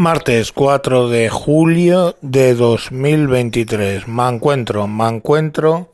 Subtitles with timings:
[0.00, 4.08] Martes 4 de julio de 2023.
[4.08, 5.92] Me encuentro, me encuentro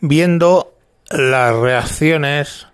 [0.00, 0.72] viendo
[1.10, 2.66] las reacciones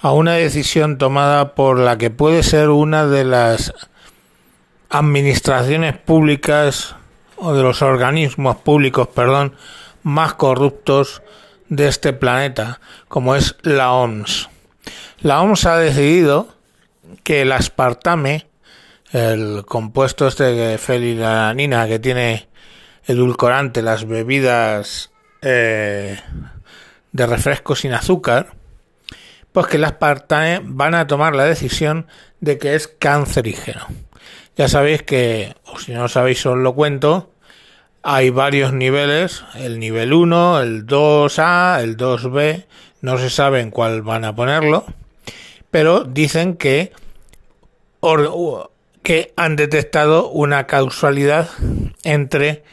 [0.00, 3.74] a una decisión tomada por la que puede ser una de las
[4.88, 6.96] administraciones públicas
[7.36, 9.54] o de los organismos públicos, perdón,
[10.02, 11.20] más corruptos
[11.68, 14.48] de este planeta, como es la OMS.
[15.20, 16.48] La OMS ha decidido
[17.22, 18.46] que el aspartame
[19.16, 22.48] el compuesto este de fenilalanina que tiene
[23.06, 26.20] edulcorante las bebidas eh,
[27.12, 28.52] de refresco sin azúcar,
[29.52, 32.08] pues que las partanes van a tomar la decisión
[32.40, 33.86] de que es cancerígeno.
[34.54, 37.30] Ya sabéis que, o si no sabéis os lo cuento,
[38.02, 42.66] hay varios niveles, el nivel 1, el 2A, el 2B,
[43.00, 44.84] no se sabe en cuál van a ponerlo,
[45.70, 46.92] pero dicen que
[49.06, 51.48] que han detectado una causalidad
[52.02, 52.64] entre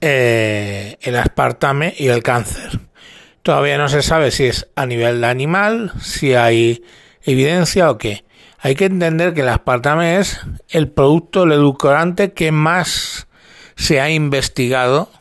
[0.00, 2.80] eh, el aspartame y el cáncer.
[3.44, 6.82] Todavía no se sabe si es a nivel de animal, si hay
[7.22, 8.24] evidencia o qué.
[8.58, 13.28] Hay que entender que el aspartame es el producto, el edulcorante que más
[13.76, 15.12] se ha investigado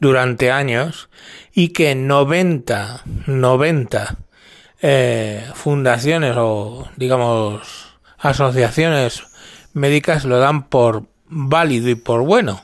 [0.00, 1.08] durante años
[1.52, 4.16] y que 90, 90
[4.82, 7.83] eh, fundaciones o digamos
[8.24, 9.24] asociaciones
[9.72, 12.62] médicas lo dan por válido y por bueno.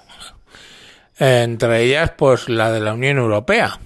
[1.19, 3.78] Entre ellas, pues la de la Unión Europea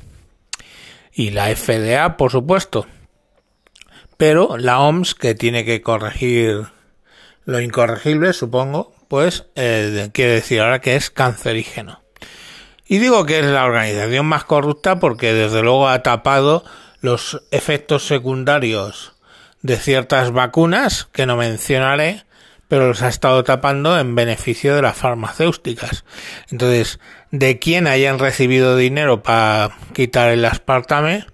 [1.12, 2.86] y la FDA, por supuesto.
[4.16, 6.66] Pero la OMS, que tiene que corregir
[7.44, 12.02] lo incorregible, supongo, pues eh, quiere decir ahora que es cancerígeno.
[12.86, 16.64] Y digo que es la organización más corrupta porque desde luego ha tapado
[17.00, 19.13] los efectos secundarios
[19.64, 22.24] de ciertas vacunas que no mencionaré,
[22.68, 26.04] pero los ha estado tapando en beneficio de las farmacéuticas.
[26.50, 31.24] Entonces, de quién hayan recibido dinero para quitar el aspartame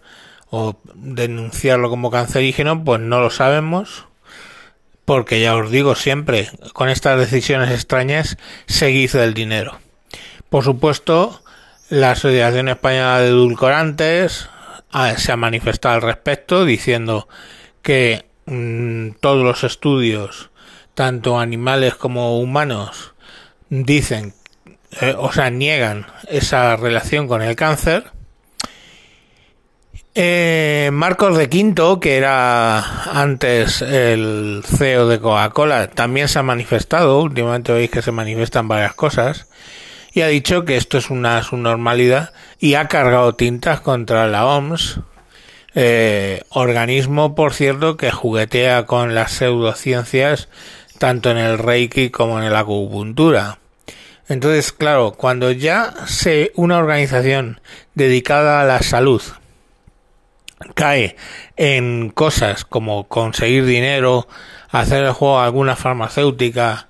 [0.49, 4.07] o denunciarlo como cancerígeno, pues no lo sabemos.
[5.05, 9.81] Porque ya os digo siempre, con estas decisiones extrañas, seguid el dinero.
[10.51, 11.43] Por supuesto,
[11.89, 14.49] la Asociación Española de Edulcorantes
[14.93, 17.27] ah, se ha manifestado al respecto diciendo
[17.83, 20.51] que mm, todos los estudios,
[20.95, 23.15] tanto animales como humanos,
[23.69, 24.35] dicen,
[25.01, 28.05] eh, o sea, niegan esa relación con el cáncer.
[30.15, 32.81] Eh, Marcos de Quinto, que era
[33.13, 38.95] antes el CEO de Coca-Cola, también se ha manifestado, últimamente veis que se manifiestan varias
[38.95, 39.47] cosas,
[40.13, 45.01] y ha dicho que esto es una subnormalidad y ha cargado tintas contra la OMS
[45.75, 50.49] eh, organismo, por cierto, que juguetea con las pseudociencias
[50.99, 53.59] tanto en el Reiki como en la acupuntura.
[54.29, 57.61] Entonces, claro, cuando ya se una organización
[57.95, 59.23] dedicada a la salud
[60.75, 61.17] cae
[61.57, 64.29] en cosas como conseguir dinero,
[64.69, 66.89] hacer el juego a alguna farmacéutica,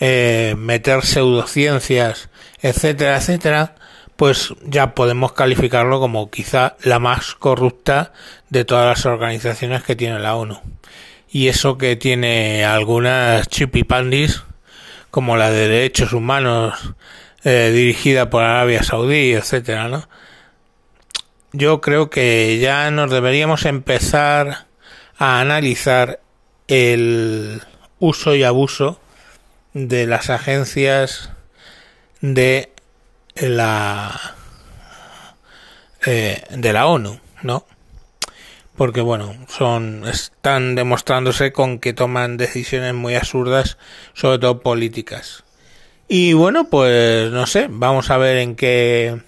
[0.00, 2.28] eh, meter pseudociencias,
[2.60, 3.74] etcétera, etcétera,
[4.22, 8.12] pues ya podemos calificarlo como quizá la más corrupta
[8.50, 10.60] de todas las organizaciones que tiene la ONU.
[11.28, 14.44] Y eso que tiene algunas chipipandis,
[15.10, 16.94] como la de derechos humanos
[17.42, 20.08] eh, dirigida por Arabia Saudí, etcétera, ¿no?
[21.52, 24.66] Yo creo que ya nos deberíamos empezar
[25.18, 26.20] a analizar
[26.68, 27.60] el
[27.98, 29.00] uso y abuso
[29.72, 31.32] de las agencias
[32.20, 32.71] de
[33.36, 34.36] la
[36.04, 37.64] eh, de la ONU, ¿no?
[38.76, 43.78] Porque bueno, son están demostrándose con que toman decisiones muy absurdas,
[44.14, 45.44] sobre todo políticas.
[46.08, 49.20] Y bueno, pues no sé, vamos a ver en qué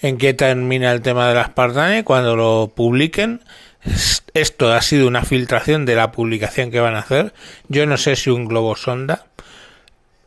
[0.00, 3.40] en qué termina el tema de las Partanes cuando lo publiquen.
[4.34, 7.32] Esto ha sido una filtración de la publicación que van a hacer.
[7.68, 9.26] Yo no sé si un globo sonda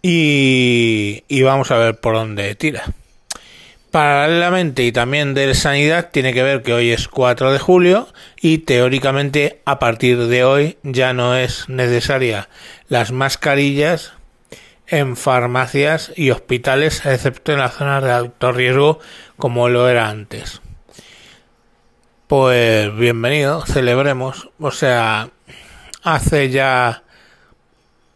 [0.10, 2.94] y, vamos a ver por dónde tira.
[3.92, 8.08] Paralelamente y también de sanidad tiene que ver que hoy es 4 de julio
[8.40, 12.48] y teóricamente a partir de hoy ya no es necesaria
[12.88, 14.14] las mascarillas
[14.88, 19.00] en farmacias y hospitales excepto en las zonas de alto riesgo
[19.38, 20.62] como lo era antes.
[22.28, 24.50] Pues bienvenido, celebremos.
[24.60, 25.32] O sea,
[26.04, 27.04] hace ya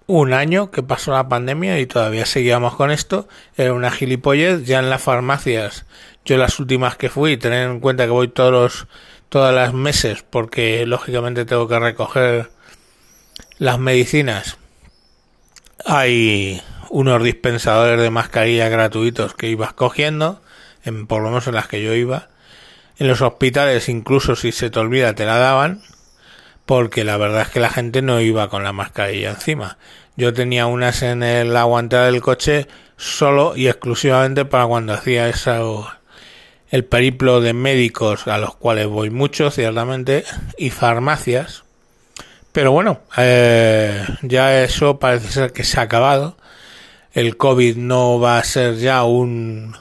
[0.08, 3.28] un año que pasó la pandemia y todavía seguíamos con esto.
[3.58, 4.66] Era una gilipollez.
[4.66, 5.86] Ya en las farmacias,
[6.26, 8.88] yo las últimas que fui, tener en cuenta que voy todos los,
[9.30, 12.50] todas las meses porque lógicamente tengo que recoger
[13.58, 14.58] las medicinas
[15.86, 20.42] hay unos dispensadores de mascarilla gratuitos que ibas cogiendo,
[20.84, 22.30] en, por lo menos en las que yo iba.
[22.98, 25.82] En los hospitales, incluso si se te olvida, te la daban,
[26.66, 29.78] porque la verdad es que la gente no iba con la mascarilla encima.
[30.16, 32.68] Yo tenía unas en el, la guantera del coche
[32.98, 35.90] solo y exclusivamente para cuando hacía eso,
[36.70, 40.24] el periplo de médicos a los cuales voy mucho, ciertamente,
[40.58, 41.64] y farmacias.
[42.52, 46.38] Pero bueno, eh, ya eso parece ser que se ha acabado.
[47.14, 49.76] El COVID no va a ser ya un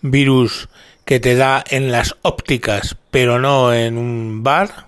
[0.00, 0.68] virus
[1.04, 4.85] que te da en las ópticas, pero no en un bar.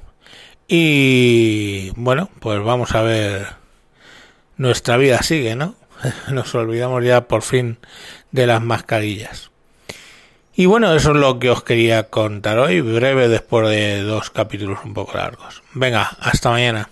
[0.68, 3.46] Y bueno, pues vamos a ver.
[4.58, 5.74] Nuestra vida sigue, ¿no?
[6.30, 7.78] Nos olvidamos ya por fin
[8.32, 9.50] de las mascarillas.
[10.54, 14.80] Y bueno, eso es lo que os quería contar hoy, breve después de dos capítulos
[14.84, 15.62] un poco largos.
[15.72, 16.90] Venga, hasta mañana.